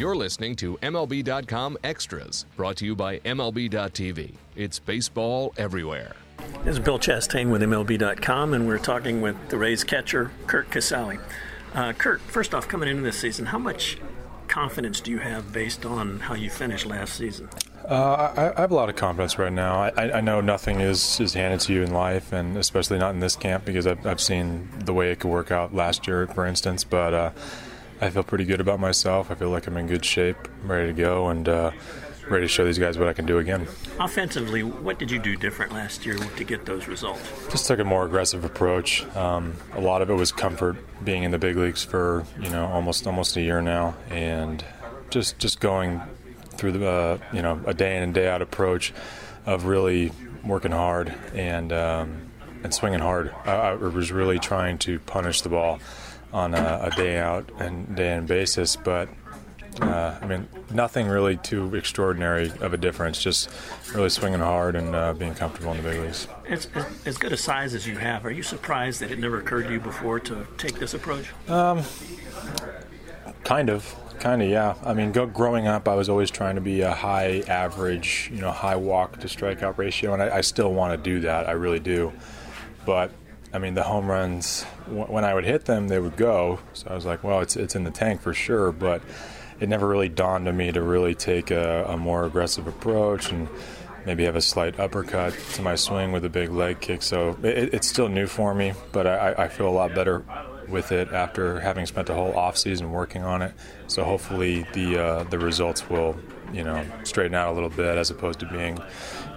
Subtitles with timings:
[0.00, 4.32] You're listening to MLB.com Extras, brought to you by MLB.tv.
[4.56, 6.16] It's baseball everywhere.
[6.64, 11.20] This is Bill Chastain with MLB.com, and we're talking with the Rays catcher, Curt Casali.
[11.74, 13.98] Uh, Curt, first off, coming into this season, how much
[14.48, 17.50] confidence do you have based on how you finished last season?
[17.86, 19.82] Uh, I, I, have a lot of confidence right now.
[19.82, 23.20] I, I, know nothing is, is handed to you in life, and especially not in
[23.20, 26.46] this camp because I've, I've seen the way it could work out last year, for
[26.46, 26.84] instance.
[26.84, 27.30] But uh,
[28.00, 29.30] I feel pretty good about myself.
[29.30, 31.70] I feel like I'm in good shape, I'm ready to go, and uh,
[32.30, 33.66] ready to show these guys what I can do again.
[33.98, 37.20] Offensively, what did you do different last year to get those results?
[37.50, 39.04] Just took a more aggressive approach.
[39.16, 42.66] Um, a lot of it was comfort being in the big leagues for you know
[42.66, 44.64] almost almost a year now, and
[45.10, 46.00] just just going
[46.52, 48.94] through the uh, you know a day in and day out approach
[49.44, 50.12] of really
[50.44, 52.30] working hard and um,
[52.62, 53.34] and swinging hard.
[53.44, 55.80] I, I was really trying to punish the ball
[56.32, 59.08] on a, a day out and day in basis, but
[59.80, 63.22] uh, I mean, nothing really too extraordinary of a difference.
[63.22, 63.50] Just
[63.94, 66.28] really swinging hard and uh, being comfortable in the big leagues.
[66.48, 66.68] As,
[67.06, 69.72] as, good a size as you have, are you surprised that it never occurred to
[69.72, 71.26] you before to take this approach?
[71.48, 71.82] Um,
[73.44, 74.74] kind of, kind of, yeah.
[74.84, 78.40] I mean, go, growing up, I was always trying to be a high average, you
[78.40, 81.48] know, high walk to strikeout ratio, and I, I still want to do that.
[81.48, 82.12] I really do,
[82.84, 83.12] but
[83.52, 86.60] I mean, the home runs when I would hit them, they would go.
[86.72, 88.72] So I was like, well, it's it's in the tank for sure.
[88.72, 89.02] But
[89.58, 93.48] it never really dawned on me to really take a, a more aggressive approach and
[94.06, 97.02] maybe have a slight uppercut to my swing with a big leg kick.
[97.02, 100.24] So it, it's still new for me, but I, I feel a lot better
[100.70, 103.52] with it after having spent a whole off season working on it.
[103.86, 106.16] So hopefully the uh, the results will
[106.52, 108.78] you know straighten out a little bit as opposed to being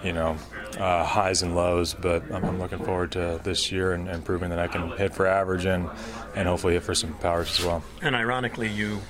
[0.02, 0.36] you know
[0.78, 4.50] uh, highs and lows, but I'm, I'm, looking forward to this year and, and, proving
[4.50, 5.88] that I can hit for average and,
[6.34, 7.84] and hopefully hit for some powers as well.
[8.02, 9.00] And ironically, you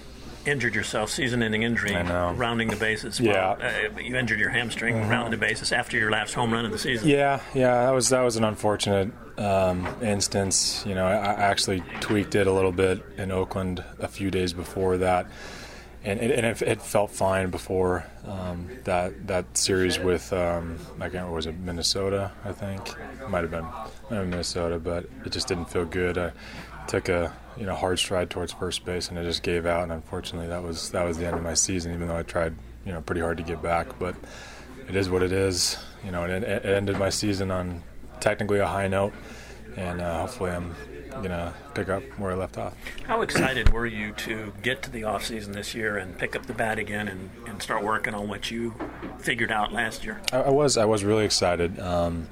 [0.46, 3.20] injured yourself, season-ending injury, rounding the bases.
[3.20, 5.10] Yeah, uh, you injured your hamstring, mm-hmm.
[5.10, 7.08] rounding the bases after your last home run of the season.
[7.08, 10.84] Yeah, yeah, that was that was an unfortunate um, instance.
[10.86, 14.52] You know, I, I actually tweaked it a little bit in Oakland a few days
[14.52, 15.26] before that
[16.04, 21.04] and, it, and it, it, felt fine before um, that that series with um, I
[21.04, 23.66] can't remember was it Minnesota I think it might have been
[24.10, 26.32] Minnesota but it just didn't feel good I
[26.88, 29.92] took a you know hard stride towards first base and it just gave out and
[29.92, 32.92] unfortunately that was that was the end of my season even though I tried you
[32.92, 34.14] know pretty hard to get back but
[34.88, 37.82] it is what it is you know it, it ended my season on
[38.20, 39.12] technically a high note
[39.76, 40.74] and uh, hopefully I'm
[41.22, 42.74] gonna pick up where I left off.
[43.06, 46.46] How excited were you to get to the off season this year and pick up
[46.46, 48.74] the bat again and, and start working on what you
[49.18, 50.20] figured out last year?
[50.32, 51.78] I, I was I was really excited.
[51.78, 52.28] Um,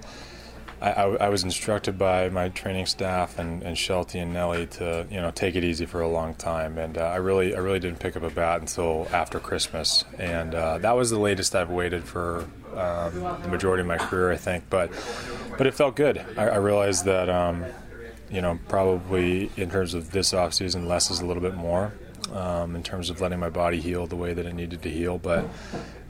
[0.83, 5.07] I, I, I, was instructed by my training staff and, and Shelty and Nelly to
[5.11, 7.79] you know take it easy for a long time, and uh, I really I really
[7.79, 11.71] didn't pick up a bat until after Christmas, and uh, that was the latest I've
[11.71, 12.41] waited for
[12.75, 14.65] um, the majority of my career, I think.
[14.69, 14.91] But
[15.57, 16.19] but it felt good.
[16.37, 17.65] I, I realized that um,
[18.29, 21.93] you know, probably in terms of this off season, less is a little bit more.
[22.31, 25.19] Um, in terms of letting my body heal the way that it needed to heal,
[25.19, 25.45] but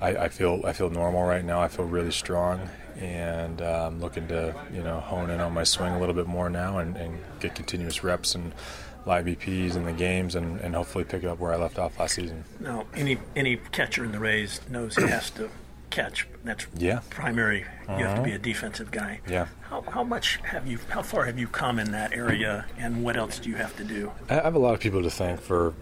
[0.00, 1.61] I, I feel I feel normal right now.
[1.61, 5.65] I feel really strong, and I'm um, looking to you know hone in on my
[5.65, 8.53] swing a little bit more now and, and get continuous reps and
[9.06, 12.15] live BPs in the games and, and hopefully pick up where I left off last
[12.15, 12.44] season.
[12.61, 15.50] Now, any any catcher in the Rays knows he has to
[15.91, 16.27] catch.
[16.44, 17.00] That's yeah.
[17.11, 17.61] primary.
[17.61, 17.99] You uh-huh.
[17.99, 18.43] have to be a uh-huh.
[18.43, 19.21] defensive guy.
[19.29, 19.47] Yeah.
[19.62, 20.79] How, how much have you?
[20.89, 23.84] How far have you come in that area, and what else do you have to
[23.84, 24.11] do?
[24.29, 25.75] I have a lot of people to thank for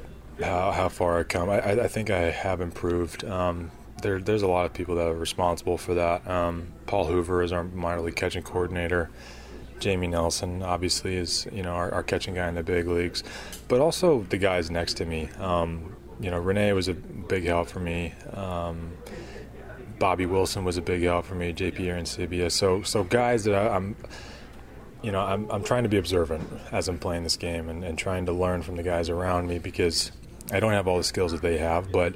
[0.42, 1.50] how, how far I come.
[1.50, 3.24] I, I think I have improved.
[3.24, 3.70] Um,
[4.02, 6.26] there, there's a lot of people that are responsible for that.
[6.26, 9.10] Um, Paul Hoover is our minor league catching coordinator.
[9.78, 13.22] Jamie Nelson, obviously, is you know our, our, catching guy in the big leagues,
[13.66, 15.30] but also the guys next to me.
[15.38, 18.12] Um, you know, René was a big help for me.
[18.34, 18.92] Um,
[19.98, 22.52] Bobby Wilson was a big help for me, JP Arencibia.
[22.52, 23.96] So so guys that I, am
[25.02, 27.96] you know, I'm, I'm trying to be observant as I'm playing this game and, and
[27.96, 30.12] trying to learn from the guys around me because
[30.50, 32.14] I don't have all the skills that they have, but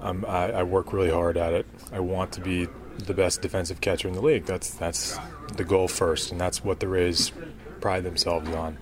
[0.00, 1.66] um, I, I work really hard at it.
[1.92, 2.68] I want to be
[2.98, 4.44] the best defensive catcher in the league.
[4.44, 5.18] That's that's
[5.56, 7.32] the goal first, and that's what the Rays
[7.80, 8.78] pride themselves on.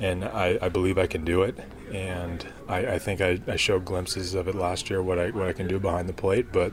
[0.00, 1.58] And I, I believe I can do it,
[1.92, 5.48] and I, I think I, I showed glimpses of it last year what I what
[5.48, 6.72] I can do behind the plate, but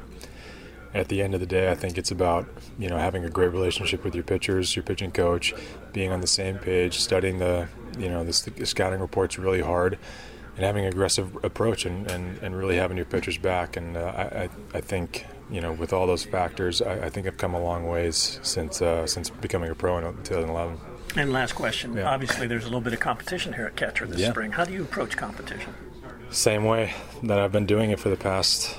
[0.94, 3.52] at the end of the day, I think it's about you know having a great
[3.52, 5.54] relationship with your pitchers, your pitching coach,
[5.94, 7.68] being on the same page, studying the
[7.98, 9.98] you know the, the scouting reports really hard,
[10.62, 13.78] and having an aggressive approach and, and, and really having your pitchers back.
[13.78, 17.38] And uh, I I think you know with all those factors, I, I think I've
[17.38, 20.78] come a long ways since uh, since becoming a pro in 2011.
[21.18, 21.96] And last question.
[21.96, 22.10] Yeah.
[22.12, 24.30] Obviously, there's a little bit of competition here at catcher this yeah.
[24.30, 24.52] spring.
[24.52, 25.74] How do you approach competition?
[26.30, 26.94] Same way
[27.24, 28.78] that I've been doing it for the past,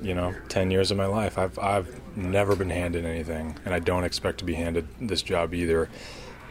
[0.00, 1.38] you know, 10 years of my life.
[1.38, 5.54] I've, I've never been handed anything, and I don't expect to be handed this job
[5.54, 5.88] either.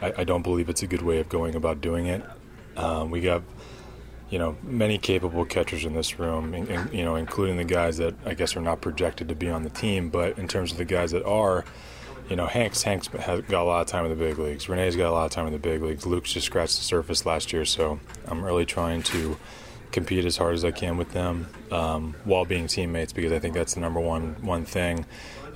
[0.00, 2.24] I, I don't believe it's a good way of going about doing it.
[2.78, 3.42] Um, we got,
[4.32, 7.98] you know, many capable catchers in this room, in, in, you know, including the guys
[7.98, 10.08] that I guess are not projected to be on the team.
[10.08, 11.66] But in terms of the guys that are,
[12.30, 14.66] you know, Hank's Hank's has got a lot of time in the big leagues.
[14.66, 16.06] René's got a lot of time in the big leagues.
[16.06, 19.36] Luke's just scratched the surface last year, so I'm really trying to
[19.90, 23.52] compete as hard as I can with them um, while being teammates because I think
[23.52, 25.04] that's the number one one thing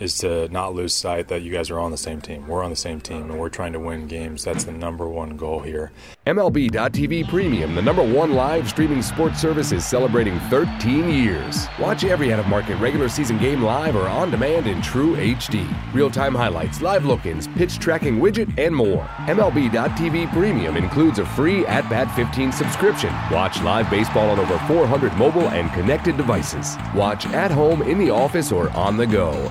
[0.00, 2.46] is to not lose sight that you guys are on the same team.
[2.46, 4.44] We're on the same team and we're trying to win games.
[4.44, 5.92] That's the number one goal here.
[6.26, 11.66] MLB.tv Premium, the number one live streaming sports service, is celebrating 13 years.
[11.78, 15.66] Watch every out of market regular season game live or on demand in true HD.
[15.94, 19.04] Real time highlights, live look ins, pitch tracking widget, and more.
[19.26, 23.12] MLB.tv Premium includes a free At Bat 15 subscription.
[23.30, 26.76] Watch live baseball on over 400 mobile and connected devices.
[26.94, 29.50] Watch at home, in the office, or on the go